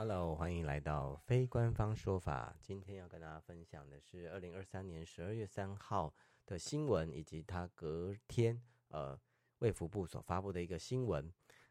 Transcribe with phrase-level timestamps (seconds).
[0.00, 2.54] Hello，欢迎来到非官方说法。
[2.62, 6.14] 今天要跟大家分享的是二零二三年十二月三号
[6.46, 9.18] 的新闻，以及他隔天呃
[9.58, 11.28] 卫福部所发布的一个新闻。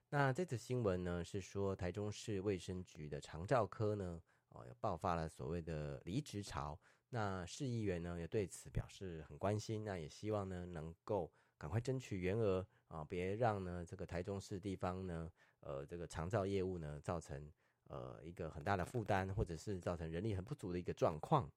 [0.10, 6.78] 那这次新闻呢是说台中市卫生局的长照科呢哦爆发了所谓的离职潮。
[7.12, 15.32] 那市议员呢也对此表示很关心，那也希望呢能够赶快争取员额啊，别让呢这个台中市地方呢
[15.62, 17.50] 呃这个长照业务呢造成。
[17.88, 21.50] 呃，一个很大的负担，或者是造成人力很不足的一个状况。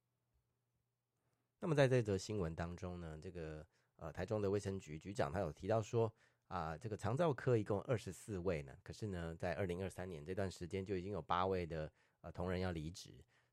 [1.58, 3.66] 那么在这则新闻当中呢，这个
[3.96, 6.12] 呃台中的卫生局局长他有提到说
[6.48, 13.10] 啊，这个肠照科一共二十四位呢，可是呢，在二零二三年这段时间就已经有八位的呃同仁要离职，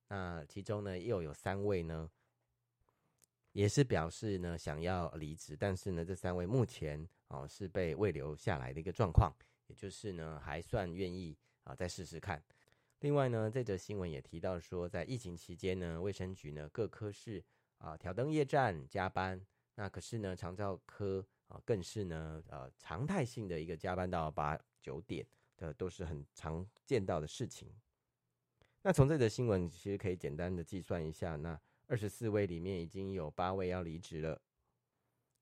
[0.07, 2.09] 那其中呢又有三位呢，
[3.51, 9.35] 也是表示呢想要离职，但是呢这三位目前哦、是被未留下来的一个状况，
[9.67, 12.41] 也就是呢还算愿意啊、再试试看。
[13.01, 17.43] 另外呢，这则新闻也提到说，在疫情期间呢，卫生局呢各科室
[17.77, 19.39] 啊挑灯夜战加班，
[19.75, 25.23] 那可是呢长照科啊更是呢呃常态性的一个加班到八九点
[25.57, 27.71] 的都是很常见到的事情。
[28.81, 34.41] 那从这则新闻其实可以简单的计算一下，那二十四位里面已经有八位要离职了，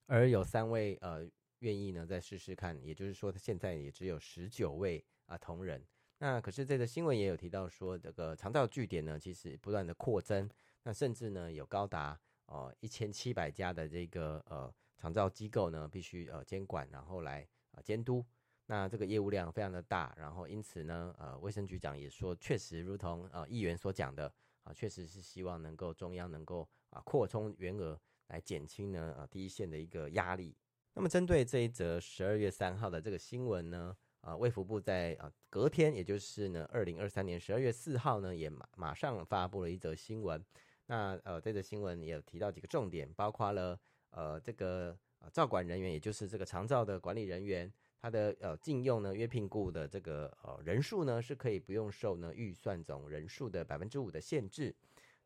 [0.08, 1.25] 而有三位呃
[1.59, 5.81] 愿意呢再试试看，也就是说他现在也只有十九位啊同仁。
[6.17, 10.49] 那可是这个新闻也有提到说，这个长照据点呢，其实不断的扩增，
[10.83, 18.25] 那甚至呢有高达呃一千七百家的这个呃长照机构呢，必须呃监管，然后来呃监督。
[18.67, 27.99] 那这个业务量非常的大，然后因此呢，呃卫生局长也说，确实如同呃议员所讲的啊，确实是希望能够中央能够啊扩充员额，
[28.30, 30.55] 来减轻呢呃第一线的一个压力。
[30.93, 40.43] 那么针对这一则十二月三号的这个新闻呢，啊，卫福部在啊隔天，也就是呢二零二三年十二月四号呢，也马马上发布了一则新闻。
[40.87, 47.71] 那呃，这则新闻也提到几个重点，包括了呃这个呃照管人员，也就是这个长照的管理人员，
[48.02, 54.75] 他的呃禁用呢约聘雇的这个呃人数呢是可以不用受呢预算总人数的百分之五的限制。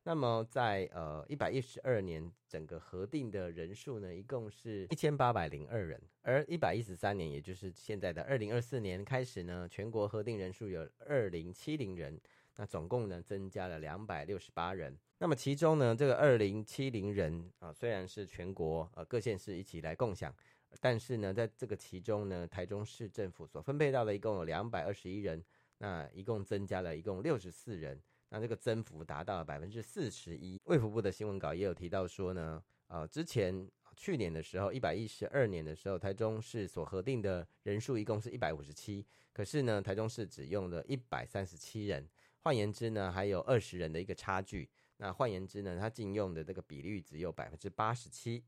[0.04, 12.20] 那么在呃一百一十二年，整个核定的人数呢，一共是一千八百零二人，而一百一十三年，也就是现在的二零二四年开始呢，全国核定人数有二零七零人，
[12.56, 14.98] 那总共呢增加了两百六十八人。
[15.20, 20.34] 那么其中呢，这个二零七零人啊，虽然是全国呃各县市一起来共享，
[20.80, 25.44] 但是呢，在这个其中呢，台中市政府所分配到的一共有两百二十一人，
[25.80, 28.02] 那一共增加了一共六十四人。
[28.30, 30.60] 那这个增幅达到了百分之四十一。
[30.66, 42.08] 卫福部的新闻稿也有提到说呢，呃，之前去年的时候，一百一十二年的时候，台中市所核定的人数一共是一百五十七，可是呢，台中市只用了一百三十七人，
[42.40, 44.70] 换言之呢，还有二十人的一个差距。
[44.98, 48.44] 那换言之呢，它净用的这个比率只有百分之八十七。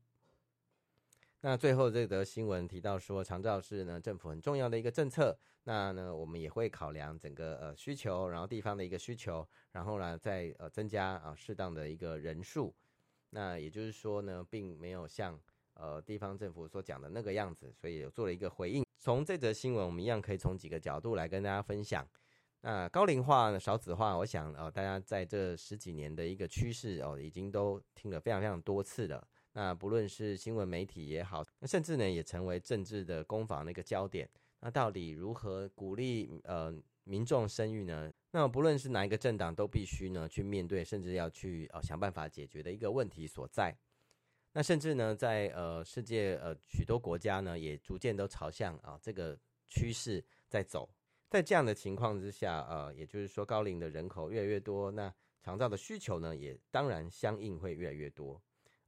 [1.44, 5.36] 那最后这则新闻提到说，长照是呢政府很重要的一个政策。
[5.64, 12.72] 那呢，我们也会考量整个呃需求，然后地方的一个需求，然后呢再呃增加啊适当的一个人数。
[13.30, 15.36] 那也就是说呢，并没有像
[15.74, 18.86] 呃地方政府所讲的那个样子，所以有做了一个回应。
[19.00, 22.08] 从这则新闻，我们一样可以从几个角度来跟大家分享。
[22.60, 29.26] 那高龄化、少子化，我想呃大家在这十几年的一个趋势哦，已经都听了非常非常多次了。
[29.52, 34.28] 那不论是新闻媒体也好，那甚至呢也成为政治的攻防的一个焦点。
[34.60, 36.74] 那到底如何鼓励呃
[37.04, 38.12] 民众生育呢？
[38.30, 43.76] 那不论是哪一个政党，都必须呢去面对，甚至要去呃想办法解决的一个问题所在。
[44.52, 50.88] 那甚至呢，在呃世界呃许多国家呢，也逐渐都朝向啊、这个趋势在走。
[51.28, 55.12] 在这样的情况之下，呃，也就是说高龄的人口越来越多，那
[55.42, 58.40] 长照的需求呢，也当然相应会越来越多。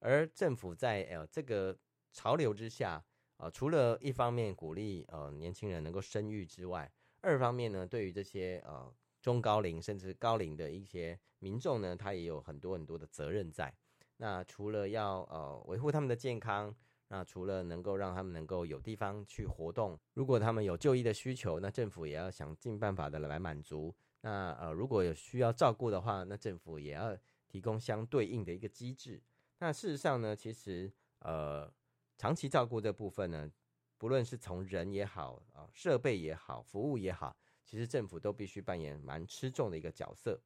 [0.04, 1.74] 而政府在呃这个
[2.12, 3.02] 潮流之下，
[3.38, 6.92] 呃，除了一方面鼓励呃年轻人能够生育之外，
[7.22, 13.74] 二方面呢，对于这些呃中高龄甚至高龄的一些民众呢，他也有很多很多的责任在。
[14.18, 16.76] 那除了要呃维护他们的健康，
[17.08, 23.94] 那除了能够让他们能够有地方去活动，如果他们有就医的需求，那政府也要想尽办法的来满足。
[24.20, 27.16] 那呃如果有需要照顾的话，那政府也要
[27.48, 29.22] 提供相对应的一个机制。
[29.64, 31.72] 那事实上呢，其实呃，
[32.18, 33.50] 长期照顾这部分呢，
[33.96, 37.34] 不论是从人也好啊，设备也好，服务也好，
[37.64, 40.38] 其实政府都必须扮演蛮吃重的一个角色。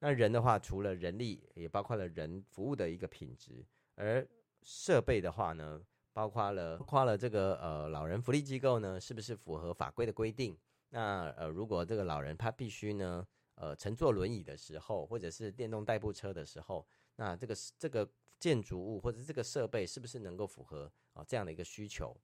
[0.00, 4.28] 那人的话，除了人力，也包括了人服务的一个品质；而
[4.62, 5.82] 设备的话呢，
[6.12, 10.54] 包括了包括了这个呃老人福利机构呢，是不是符合法规的规定？
[10.90, 16.86] 那呃，如果这个老人他必须呢，呃乘坐轮椅的时候，或者是电动代步车的时候，
[17.16, 18.06] 那这个这个
[18.38, 22.16] 建筑物或者这个设备是不是能够符合啊、这样的一个需求？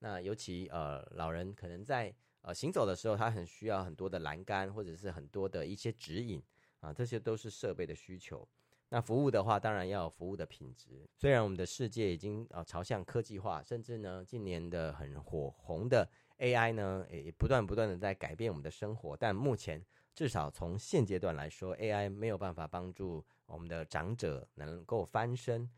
[0.00, 6.42] 那尤其呃老人可能在呃行走的时候，他很需要很多的栏杆或者是很多的一些指引
[6.80, 8.46] 啊，这些都是设备的需求。
[8.90, 11.08] 那服务的话，当然要有服务的品质。
[11.16, 16.08] 虽然我们的世界已经呃朝向科技化，甚至呢近年的很火红的
[16.38, 19.16] AI 呢，也不断不断的在改变我们的生活。
[19.16, 19.84] 但目前
[20.14, 25.70] 至少从现阶段来说，AI 没有办法帮助我们的长者能够翻身。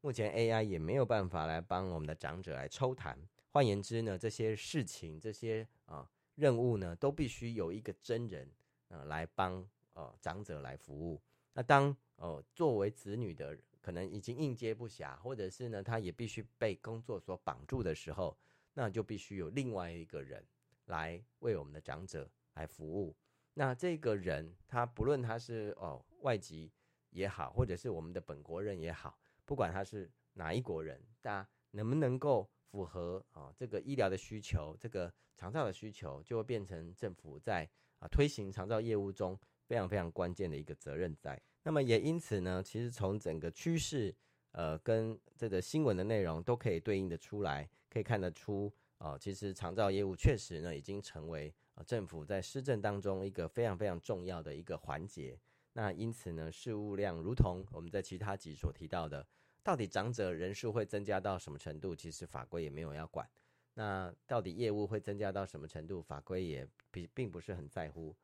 [0.00, 3.16] 目前 AI 也没有办法来帮我们的长者来抽痰。
[3.50, 8.50] 换言之呢，这些事情、这些啊、任务呢，都必须有一个真人
[8.88, 11.22] 呃来帮呃长者来服务。
[11.52, 18.36] 那当呃作为子女的可能已经应接不暇，或者是呢他也必须被工作所绑住的时候，
[18.74, 20.44] 那就必须有另外一个人
[20.86, 23.14] 来为我们的长者来服务。
[23.54, 26.72] 那这个人他不论他是哦外籍
[27.12, 37.66] 也好，或者是我们的本国人也好，不管他是哪一国人，大家能不能够符合啊、这个医疗的需求，这个长照的需求，就会变成政府在
[38.00, 39.38] 啊推行长照业务中。
[39.64, 44.14] 非常非常关键的一个责任在，那么也因此呢，其实从整个趋势，
[44.50, 55.40] 呃，跟这个新闻的内容都可以对应的出来，可以看得出，哦、呃，其实长照业务确实呢，已经成为、呃、政府在施政当中一个非常非常重要的一个环节。
[55.74, 59.26] 那因此呢，事务量如同我们在其他集所提到的，
[59.62, 63.28] 到底长者人数会增加到什么程度，其实法规也没有要管。
[63.74, 68.14] 那到底业务会增加到什么程度，法规也并并不是很在乎。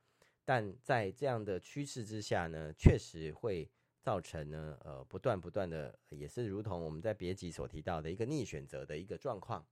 [0.45, 3.71] 但在这样的趋势之下呢，确实会
[4.01, 9.67] 造成呢，呃，不断不断的，也是如同我们在别集所提到的一个逆选择的一个状况。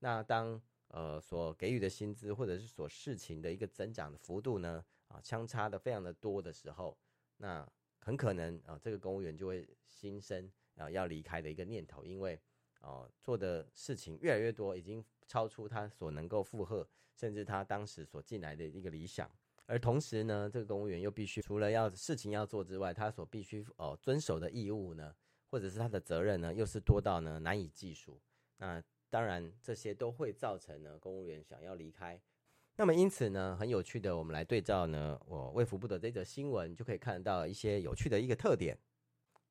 [0.00, 6.96] 那当呃所给予的薪资或者是所事情的一个增长的幅度呢，啊，相差的非常的多的时候，
[7.36, 7.66] 那
[7.98, 12.40] 很可能啊，这个公务员就会心生啊要离开的一个念头，因为
[12.80, 19.30] 哦做的事情越来越多，已经超出他所能够负荷，甚至他当时所进来的一个理想。
[19.66, 25.14] 而同时呢，这个公务员又必须除了要事情要做之外，他所必须哦遵守的义务呢，
[25.48, 28.20] 或者是他的责任呢，又是多到呢难以计数。
[28.58, 32.20] 那当然，这些都会造成呢公务员想要离开。
[32.76, 38.78] 那么因此呢，很有趣的，我们来对照呢，我卫福部的这则新闻，就可以看到一些有趣的一个特点。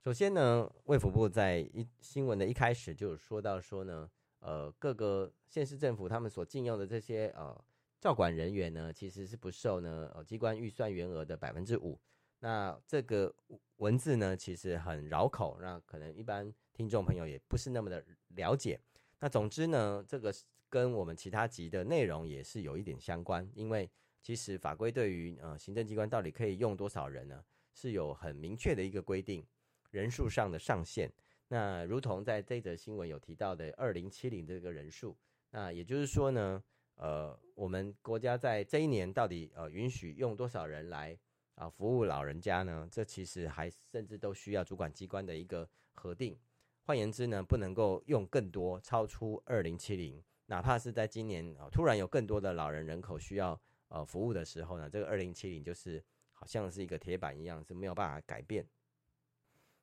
[0.03, 4.09] 首先呢，卫福部在一新闻的一开始就有说到说呢，
[4.39, 7.63] 呃，各个县市政府他们所禁用的这些呃。
[8.01, 11.97] 照管人员呢，其实是不受呢呃机关预算员额的百分之五。
[12.39, 13.33] 那这个
[13.77, 18.03] 文字呢，其实很绕口，那可能一般听众朋友也不是那么的
[18.35, 18.77] 了解。
[19.21, 20.33] 那总之呢，这个
[20.73, 23.87] 跟我们其他集的内容也是有一点相关，因为
[24.23, 27.43] 其实法规对于呃行政机关到底可以用多少人呢，
[27.75, 29.45] 是有很明确的一个规定，
[29.91, 31.13] 人数上的上限。
[31.47, 35.15] 那如同在这则新闻有提到的二零七零这个人数，
[35.51, 36.63] 那也就是说呢。
[36.95, 41.17] 呃，我们国家在这一年到底呃允许用多少人来
[41.55, 42.87] 啊、服务老人家呢？
[42.91, 46.37] 这其实还甚至都需要主管机关的一个核定。
[46.83, 50.23] 换言之呢，不能够用更多，超出二零七零。
[50.53, 55.99] 哪怕是在今年啊、突然有更多的老人人口需要呃服务的时候呢，这个二零七零就是
[56.31, 58.63] 好像是一个铁板一样，是没有办法改变。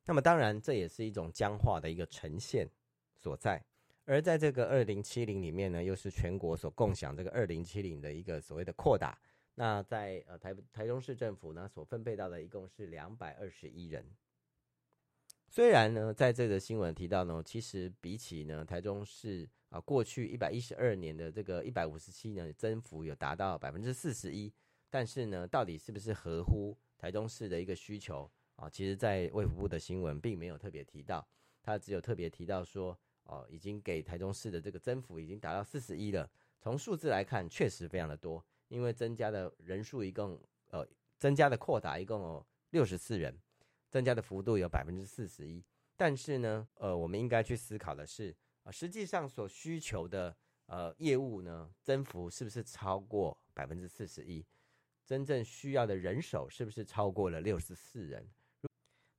[0.04, 2.68] 那么当然，这也是一种僵化的一个呈现
[3.16, 3.60] 所在。
[4.04, 9.18] 而在这个二零七零里面呢，又是全国所共享这个二零七零的一个所谓的扩大。
[9.56, 14.06] 那在呃台台中市政府呢，所分配到的一共是两百二十一人。
[15.48, 24.52] 虽然呢，在这个新闻提到呢，其实比起呢台中市啊过去一百一十二年的这个一百五十七呢，增幅有达到百分之四十一。
[24.90, 28.68] 但是呢，到底是不是合乎台中市的一个需求啊？
[28.68, 31.26] 其实，在卫福部的新闻并没有特别提到，
[31.62, 32.98] 他只有特别提到说。
[33.24, 36.28] 哦，已经给台中市的这个增幅已经达到四十一了。
[36.58, 40.84] 从数字来看，确实非常的多，因为增加的人数一共，呃，
[41.16, 43.38] 增加的扩大一共有六十四人，
[43.88, 45.62] 增加的幅度有百分之四十一。
[45.96, 50.36] 但是呢，呃，我们应该去思考的是，啊、实际上所需求的
[50.66, 54.44] 呃业务呢，增幅是不是超过百分之四十一？
[55.04, 58.28] 真正需要的人手是不是超过了六十四人？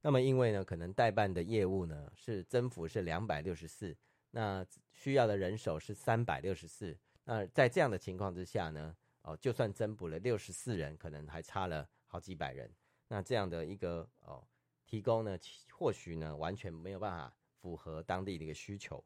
[0.01, 3.95] 那么，因为呢，可能代办的业务呢是增幅是两百六十四，
[4.31, 6.97] 那需要的人手是三百六十四。
[7.23, 12.73] 那在这样的情况之下呢，哦，就算增补了六十四人，可能还差了好几百人。
[13.09, 14.43] 那这样的一个哦
[14.85, 15.37] 提供呢，
[15.71, 19.03] 或许呢完全没有办法符合当地的一个需求。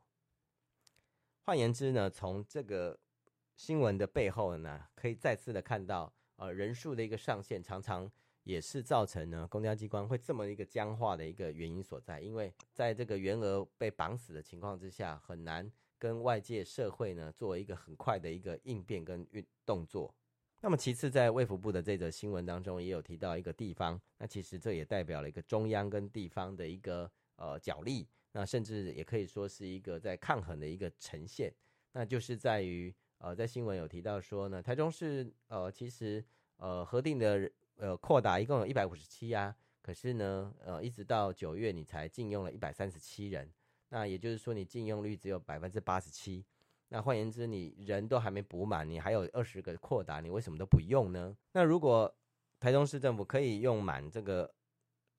[1.46, 3.00] 换言之呢，从这个
[3.56, 8.12] 新闻的背后呢，可以再次的看到，呃，人数的一个上限常常。
[8.46, 12.22] 也是造成呢公家机关会这么一个僵化的一个原因所在。
[12.22, 20.14] 因为在这个员额被绑死的情况之下，很难跟外界社会呢做一个很快的一个应变跟运动作。
[20.62, 31.50] 那么其次，在卫福部的这则新闻当中，也有提到一个地方，那其实这也代表了一个中央跟地方的一个呃角力，那甚至也可以说是一个在抗衡的一个呈现，
[31.94, 36.22] 那就是在于呃在新闻有提到说呢，台中市呃其实
[36.58, 43.50] 呃核定的呃扩大一共有一百五十七啊，可是呢呃一直到九月你才禁用了一百三十七人，
[43.88, 46.46] 那也就是说你禁用率只有百分之八十七。
[46.90, 51.36] 那换言之，你人都还没补满，你还有二十个扩大，你为什么都不用呢？
[51.54, 52.14] 那如果
[52.60, 54.54] 台中市政府可以用满这个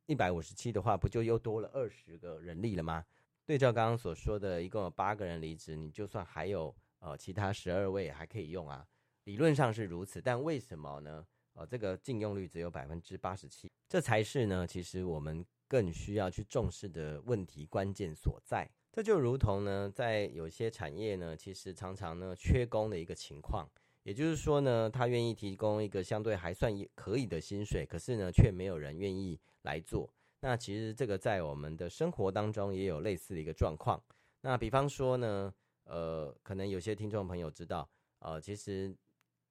[0.06, 3.04] 一百五十七的话，不就又多了二十个人力了吗？
[3.44, 8.86] 对照刚刚所说的，一共有八个人离职，你就算还有呃其他十二位还可以用啊，
[9.24, 11.26] 理论上是如此，但为什么呢？
[11.54, 18.68] 呃，这个禁用率只有百分之八十七，这才是呢，其实我们更需要去重视的问题关键所在。
[18.92, 23.68] 这就如同呢，在有些产业呢，其实常常呢缺工的一个情况，
[24.06, 30.08] 也就是说呢，他愿意提供一个相对还算可以的薪水，可是呢，却没有人愿意来做。
[30.38, 34.00] 那其实这个在我们的生活当中也有类似的一个状况。
[34.42, 35.52] 那比方说呢，
[35.86, 38.94] 呃，可能有些听众朋友知道，呃，其实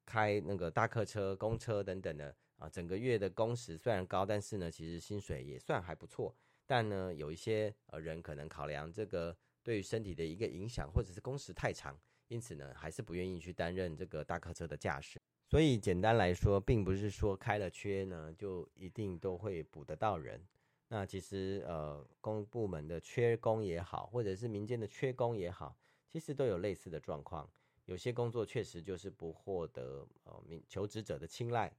[0.06, 6.34] 开那个大客车、公车等等的啊，整个月的工时虽然高，但是呢，其实薪水也算还不错。
[6.66, 15.22] 但呢，有一些呃人可能考量这个对于身体的一个影响，或者是工时太长，因此呢，还是不愿意去担任这个大客车的驾驶。
[15.48, 20.44] 所以简单来说，并不是说开了缺呢，就一定都会补得到人。
[20.88, 25.78] 那其实呃，公部门的缺工也好，或者是民间的缺工也好，
[26.08, 27.50] 其实都有类似的状况。
[27.86, 31.72] 有些工作确实就是不获得呃民求职者的青睐，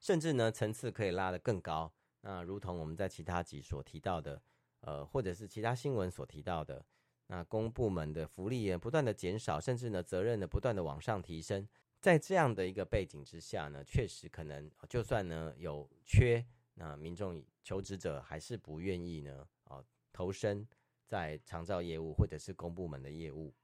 [0.00, 1.92] 甚至呢，层次可以拉得更高。
[2.22, 4.40] 那如同我们在其他集所提到的，
[4.80, 6.84] 呃，或者是其他新闻所提到的，
[7.32, 11.66] 那公部门的福利也不断的减少，甚至呢责任呢不断的往上提升，
[11.98, 20.68] 在这样的一个背景之下呢，确实可能就算呢有缺，那民众求职者还是不愿意呢，啊，投身
[21.06, 23.54] 在长照业务或者是公部门的业务。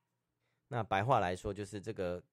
[0.69, 2.25] 那白话来说，就是这个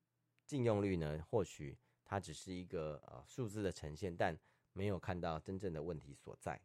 [0.46, 4.40] 禁用率呢，或许它只是一个呃数字的呈现，但
[4.72, 6.62] 没有看到真正的问题所在。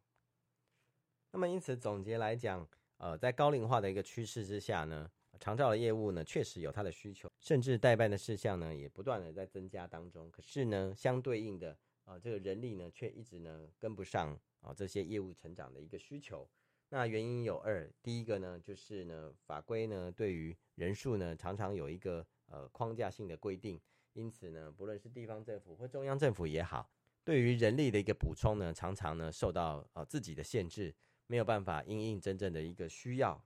[1.33, 2.69] 那么，因此总结来讲，
[3.01, 10.31] 呃，在高龄化的一个趋势之下呢，长照的业务呢确实有它的需求，甚至代办的事项呢也不断的在增加当中。
[10.31, 11.71] 可是呢，相对应的
[12.05, 16.47] 啊、呃，这个人力呢却一直呢跟不上啊、这些业务成长的一个需求。
[16.91, 23.81] 那原因有二，第一个呢就是呢法规呢对于人数呢常常有一个呃框架性的规定，
[24.13, 26.91] 因此呢不论是地方政府或中央政府也好。
[27.25, 30.95] 对于人力的一个补充呢，常常呢受到呃自己的限制，
[31.31, 33.41] 没有办法因应真正的一个需要。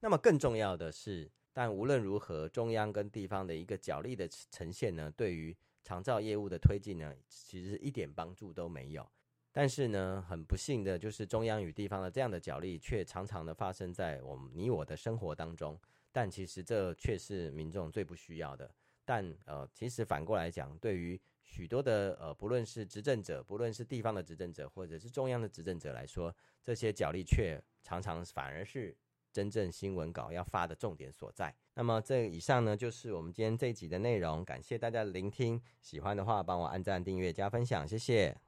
[0.00, 9.06] 那么更重要的是，但无论如何，中央跟地方的一个角力的呈现呢，对于长照业务的推进呢，其实一点帮助都没有。
[9.52, 15.78] 但是呢，很不幸的就是中央与地方的这样的角力，却常常的发生在我们你我的生活当中。
[16.10, 18.74] 但其实这却是民众最不需要的。
[19.04, 26.34] 但呃，其实反过来讲，对于许多的呃，不论是执政者，不论是地方的执政者，或者是中央的执政者来说，
[26.64, 28.96] 这些角力却常常反而是
[29.30, 31.54] 真正新闻稿要发的重点所在。
[31.74, 34.44] 那么这以上呢，就是我们今天这一集的内容。
[34.44, 38.43] 感谢大家的聆听，喜欢的话帮我按赞、订阅、加分享，谢谢。